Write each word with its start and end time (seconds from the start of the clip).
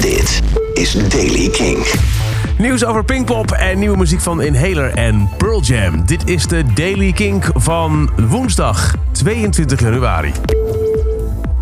Dit 0.00 0.42
is 0.74 0.92
Daily 1.08 1.48
King. 1.48 1.86
Nieuws 2.58 2.84
over 2.84 3.04
Pinkpop 3.04 3.50
en 3.50 3.78
nieuwe 3.78 3.96
muziek 3.96 4.20
van 4.20 4.42
Inhaler 4.42 4.94
en 4.94 5.28
Pearl 5.36 5.60
Jam. 5.60 6.06
Dit 6.06 6.28
is 6.28 6.46
de 6.46 6.64
Daily 6.74 7.12
Kink 7.12 7.50
van 7.54 8.10
woensdag 8.28 8.94
22 9.12 9.80
januari. 9.80 10.32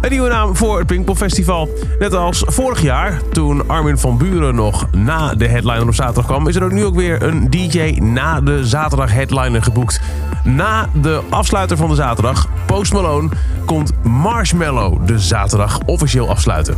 Een 0.01 0.11
nieuwe 0.11 0.29
naam 0.29 0.57
voor 0.57 0.79
het 0.79 0.87
Pinkpop 0.87 1.17
Festival. 1.17 1.69
Net 1.99 2.15
als 2.15 2.43
vorig 2.47 2.83
jaar, 2.83 3.21
toen 3.33 3.69
Armin 3.69 3.99
van 3.99 4.19
Buren 4.19 4.55
nog 4.55 4.91
na 4.93 5.35
de 5.35 5.49
headliner 5.49 5.87
op 5.87 5.95
zaterdag 5.95 6.27
kwam... 6.27 6.49
is 6.49 6.57
er 6.57 6.65
ook 6.65 6.73
nu 6.73 6.85
ook 6.85 6.97
weer 6.97 7.23
een 7.23 7.51
DJ 7.51 7.99
na 8.01 8.41
de 8.41 8.67
zaterdag 8.67 9.13
headliner 9.13 9.63
geboekt. 9.63 10.01
Na 10.45 10.89
de 11.03 11.21
afsluiter 11.31 11.77
van 11.77 11.89
de 11.89 11.95
zaterdag, 11.95 12.49
Post 12.67 12.93
Malone, 12.93 13.29
komt 13.65 13.93
Marshmallow 14.03 15.07
de 15.07 15.19
zaterdag 15.19 15.79
officieel 15.87 16.29
afsluiten. 16.29 16.77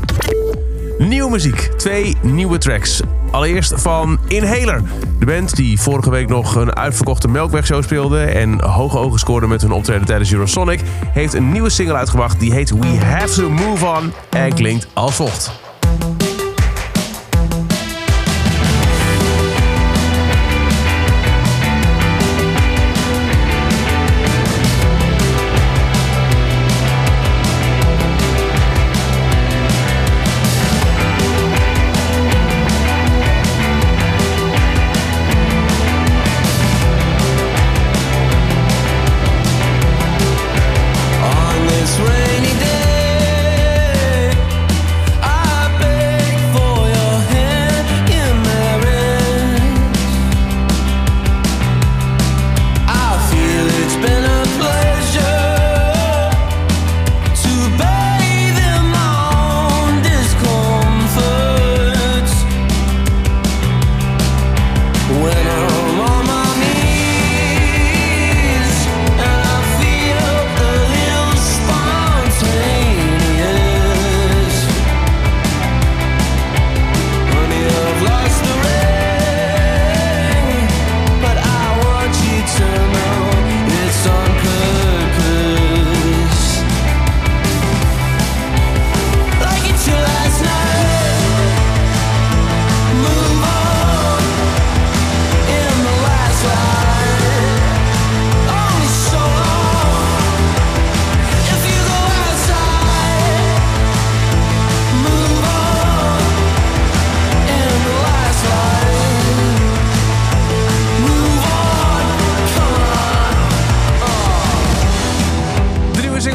Nieuwe 0.99 1.30
muziek, 1.30 1.71
twee 1.77 2.17
nieuwe 2.23 2.59
tracks. 2.59 3.01
Allereerst 3.30 3.73
van 3.77 4.19
Inhaler. 4.29 4.83
De 5.19 5.27
band 5.27 5.56
die 5.56 5.80
vorige 5.80 6.11
week 6.11 6.29
nog 6.29 6.55
een 6.55 6.77
uitverkochte 6.77 7.29
Melkwegshow 7.29 7.83
speelde... 7.83 8.20
en 8.20 8.61
hoge 8.65 8.98
ogen 8.98 9.19
scoorde 9.19 9.47
met 9.47 9.62
hun 9.62 9.73
optreden 9.73 10.06
tijdens 10.06 10.33
Eurosonic... 10.33 10.80
heeft 11.12 11.34
een 11.34 11.53
nieuwe 11.53 11.70
single 11.70 11.95
uitgebracht 11.95 12.41
die 12.41 12.53
heet 12.53 12.70
We 12.70 12.87
Have 12.87 13.41
To 13.41 13.51
Move 13.51 13.87
On... 13.87 14.12
en 14.30 14.55
klinkt 14.55 14.87
als 14.92 15.15
volgt. 15.15 15.67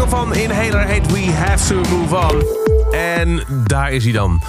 Single 0.09 0.17
van 0.17 0.35
Inhaler 0.35 0.85
heet 0.85 1.11
We 1.11 1.31
Have 1.31 1.73
To 1.73 1.97
Move 1.97 2.15
On. 2.15 2.43
En 2.91 3.43
daar 3.67 3.91
is 3.91 4.03
hij 4.03 4.13
dan. 4.13 4.41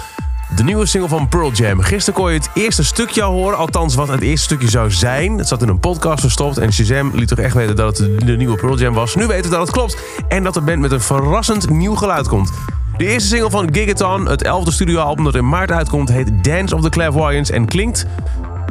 De 0.55 0.63
nieuwe 0.63 0.85
single 0.85 1.09
van 1.09 1.27
Pearl 1.27 1.51
Jam. 1.51 1.81
Gisteren 1.81 2.19
kon 2.19 2.31
je 2.31 2.37
het 2.37 2.49
eerste 2.53 2.83
stukje 2.83 3.23
al 3.23 3.31
horen. 3.31 3.57
Althans, 3.57 3.95
wat 3.95 4.07
het 4.07 4.21
eerste 4.21 4.45
stukje 4.45 4.69
zou 4.69 4.91
zijn. 4.91 5.37
Het 5.37 5.47
zat 5.47 5.61
in 5.61 5.67
een 5.67 5.79
podcast 5.79 6.21
verstopt. 6.21 6.57
En 6.57 6.73
Shazam 6.73 7.11
liet 7.13 7.27
toch 7.27 7.39
echt 7.39 7.53
weten 7.53 7.75
dat 7.75 7.97
het 7.97 8.27
de 8.27 8.37
nieuwe 8.37 8.57
Pearl 8.57 8.77
Jam 8.77 8.93
was. 8.93 9.15
Nu 9.15 9.27
weten 9.27 9.43
we 9.43 9.49
dat 9.49 9.59
het 9.59 9.71
klopt. 9.75 9.97
En 10.27 10.43
dat 10.43 10.53
de 10.53 10.61
band 10.61 10.79
met 10.79 10.91
een 10.91 11.01
verrassend 11.01 11.69
nieuw 11.69 11.95
geluid 11.95 12.27
komt. 12.27 12.51
De 12.97 13.05
eerste 13.05 13.29
single 13.29 13.49
van 13.49 13.73
Gigaton, 13.73 14.25
het 14.25 14.43
elfde 14.43 14.71
studioalbum 14.71 15.23
dat 15.23 15.35
in 15.35 15.49
maart 15.49 15.71
uitkomt... 15.71 16.09
heet 16.09 16.43
Dance 16.43 16.75
of 16.75 16.81
the 16.81 16.89
Clairvoyants 16.89 17.49
en 17.49 17.65
klinkt... 17.65 18.05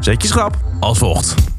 Zet 0.00 0.22
je 0.22 0.28
schrap 0.28 0.56
als 0.80 0.98
volgt. 0.98 1.53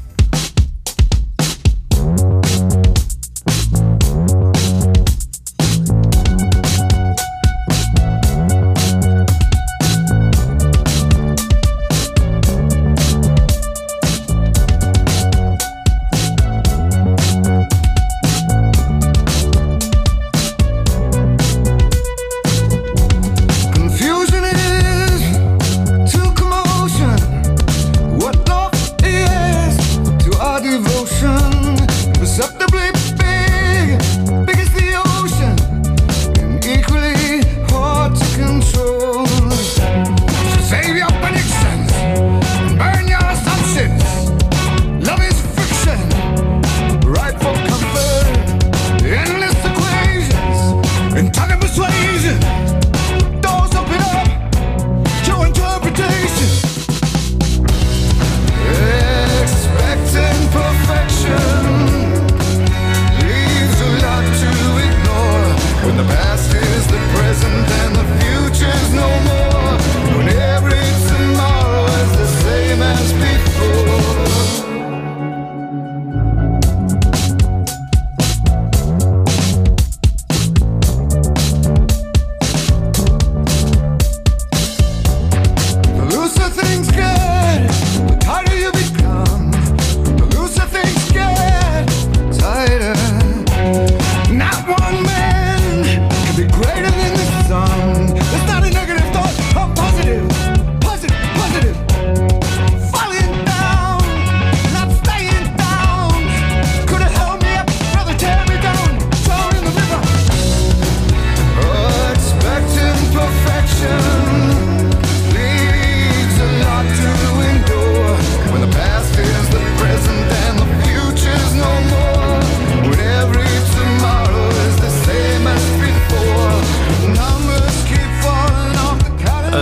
no 68.96 69.08
more. 69.28 69.76
When 70.16 70.28
every 70.28 70.88
tomorrow 71.08 71.84
is 71.84 72.12
the 72.16 72.26
same 72.42 72.82
as 72.82 73.12
before. 73.12 74.05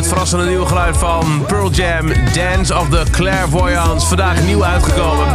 Verrassende 0.03 0.45
nieuwe 0.45 0.67
geluid 0.67 0.97
van 0.97 1.45
Pearl 1.47 1.71
Jam, 1.71 2.13
Dance 2.33 2.79
of 2.79 2.89
the 2.89 3.03
Clairvoyants. 3.11 4.05
Vandaag 4.05 4.43
nieuw 4.43 4.65
uitgekomen. 4.65 5.27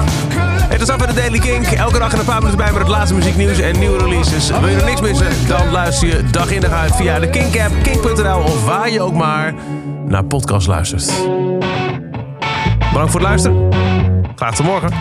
Het 0.69 0.81
is 0.81 0.89
af 0.89 0.97
bij 0.97 1.07
de 1.07 1.13
Daily 1.13 1.39
Kink. 1.39 1.65
Elke 1.65 1.99
dag 1.99 2.13
in 2.13 2.19
een 2.19 2.25
paar 2.25 2.37
minuten 2.37 2.57
bij 2.57 2.71
met 2.71 2.81
het 2.81 2.87
laatste 2.87 3.15
muzieknieuws 3.15 3.59
en 3.59 3.79
nieuwe 3.79 3.97
releases. 3.97 4.49
Wil 4.49 4.67
je 4.67 4.75
nog 4.75 4.85
niks 4.85 5.01
missen? 5.01 5.27
Dan 5.47 5.71
luister 5.71 6.07
je 6.07 6.23
dag 6.31 6.51
in 6.51 6.61
dag 6.61 6.71
uit 6.71 6.95
via 6.95 7.19
de 7.19 7.29
Kink-app, 7.29 7.73
kink.nl 7.83 8.39
of 8.39 8.65
waar 8.65 8.89
je 8.89 9.01
ook 9.01 9.13
maar 9.13 9.53
naar 10.05 10.23
podcast 10.23 10.67
luistert. 10.67 11.11
Bedankt 12.91 13.11
voor 13.11 13.19
het 13.19 13.29
luisteren. 13.29 13.69
Graag 14.35 14.55
tot 14.55 14.65
morgen. 14.65 14.91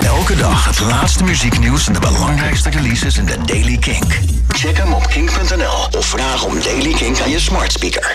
Elke 0.00 0.36
dag 0.36 0.64
het 0.64 0.80
laatste 0.80 1.24
muzieknieuws 1.24 1.86
en 1.86 1.92
de 1.92 2.00
belangrijkste 2.00 2.70
releases 2.70 3.18
in 3.18 3.24
de 3.24 3.36
Daily 3.46 3.76
Kink. 3.78 4.20
Check 4.48 4.76
hem 4.76 4.92
op 4.92 5.06
kink.nl 5.06 5.98
of 5.98 6.06
vraag 6.06 6.44
om 6.44 6.60
Daily 6.62 6.92
Kink 6.92 7.20
aan 7.20 7.30
je 7.30 7.40
smart 7.40 7.72
speaker. 7.72 8.12